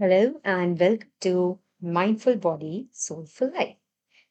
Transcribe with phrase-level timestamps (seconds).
[0.00, 3.76] Hello and welcome to Mindful Body, Soulful Life,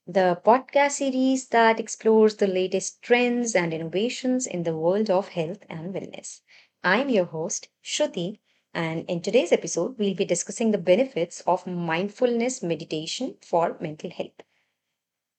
[0.08, 5.66] the podcast series that explores the latest trends and innovations in the world of health
[5.70, 6.42] and wellness.
[6.84, 8.40] I'm your host, Shruti,
[8.74, 14.42] and in today's episode, we'll be discussing the benefits of mindfulness meditation for mental health.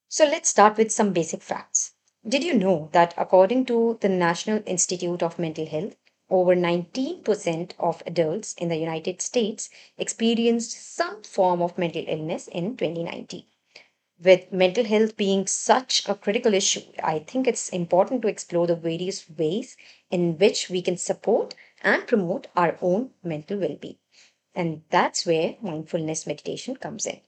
[0.08, 1.94] So let's start with some basic facts.
[2.28, 5.96] Did you know that according to the National Institute of Mental Health,
[6.30, 9.68] over 19% of adults in the United States
[9.98, 13.44] experienced some form of mental illness in 2019?
[14.22, 18.76] With mental health being such a critical issue, I think it's important to explore the
[18.76, 19.76] various ways
[20.10, 23.98] in which we can support and promote our own mental well being.
[24.54, 27.20] And that's where mindfulness meditation comes in.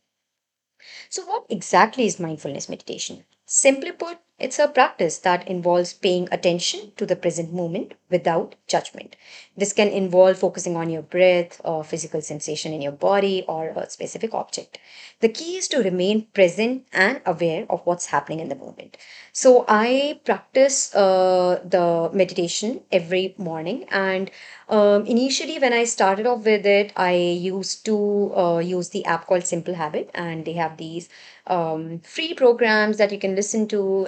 [1.09, 3.25] So, what exactly is mindfulness meditation?
[3.47, 9.17] Simply put, it's a practice that involves paying attention to the present moment without judgment.
[9.57, 13.89] This can involve focusing on your breath or physical sensation in your body or a
[13.89, 14.79] specific object.
[15.21, 18.97] The key is to remain present and aware of what's happening in the moment.
[19.33, 24.31] So, I practice uh, the meditation every morning, and
[24.69, 29.27] um, initially, when I started off with it, I used to uh, use the app
[29.27, 31.09] called Simple Habit, and they have these
[31.47, 34.07] um, free programs that you can listen to.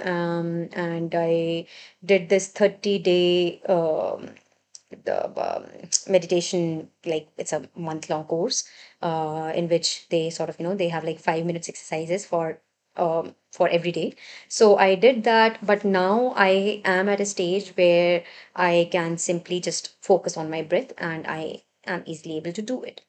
[0.73, 1.67] And I
[2.05, 4.31] did this 30 day um,
[5.05, 5.65] the um,
[6.09, 8.65] meditation, like it's a month long course
[9.03, 12.61] uh, in which they sort of, you know, they have like five minutes exercises for
[12.97, 14.15] um, for every day.
[14.49, 18.23] So I did that, but now I am at a stage where
[18.55, 22.83] I can simply just focus on my breath and I am easily able to do
[22.85, 23.03] it.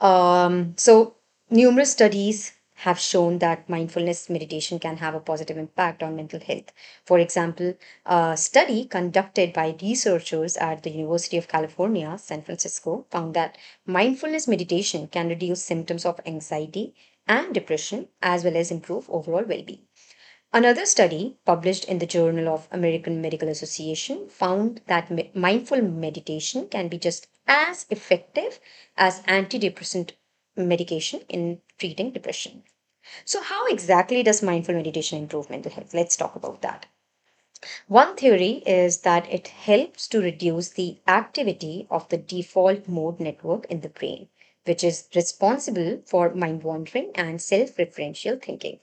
[0.00, 1.16] Um, so,
[1.50, 6.72] numerous studies have shown that mindfulness meditation can have a positive impact on mental health.
[7.04, 7.74] For example,
[8.06, 14.46] a study conducted by researchers at the University of California, San Francisco, found that mindfulness
[14.46, 16.94] meditation can reduce symptoms of anxiety
[17.26, 19.82] and depression as well as improve overall well being.
[20.52, 26.68] Another study published in the Journal of American Medical Association found that mi- mindful meditation
[26.68, 28.60] can be just as effective
[28.96, 30.12] as antidepressant
[30.56, 32.62] medication in treating depression.
[33.24, 35.94] So, how exactly does mindful meditation improve mental health?
[35.94, 36.86] Let's talk about that.
[37.88, 43.66] One theory is that it helps to reduce the activity of the default mode network
[43.68, 44.28] in the brain,
[44.64, 48.80] which is responsible for mind wandering and self referential thinking.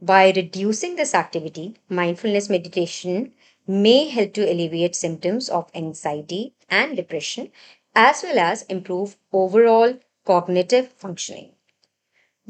[0.00, 3.34] By reducing this activity, mindfulness meditation
[3.66, 7.52] may help to alleviate symptoms of anxiety and depression,
[7.94, 11.52] as well as improve overall cognitive functioning.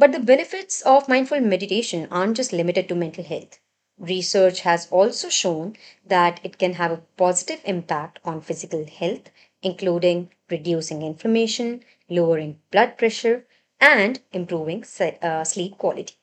[0.00, 3.60] But the benefits of mindful meditation aren't just limited to mental health.
[3.98, 9.30] Research has also shown that it can have a positive impact on physical health,
[9.62, 13.46] including reducing inflammation, lowering blood pressure,
[13.78, 14.84] and improving
[15.22, 16.14] uh, sleep quality.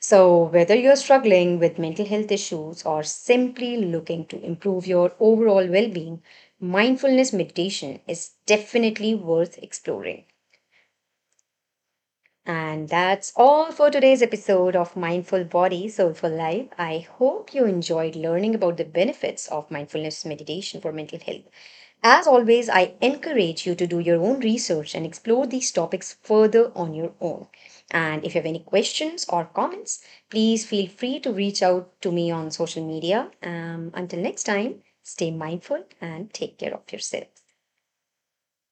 [0.00, 5.68] So, whether you're struggling with mental health issues or simply looking to improve your overall
[5.68, 6.22] well being,
[6.58, 10.24] mindfulness meditation is definitely worth exploring.
[12.68, 16.66] And that's all for today's episode of Mindful Body, Soulful Life.
[16.76, 21.46] I hope you enjoyed learning about the benefits of mindfulness meditation for mental health.
[22.02, 26.70] As always, I encourage you to do your own research and explore these topics further
[26.76, 27.46] on your own.
[27.90, 32.12] And if you have any questions or comments, please feel free to reach out to
[32.12, 33.30] me on social media.
[33.42, 37.37] Um, until next time, stay mindful and take care of yourself.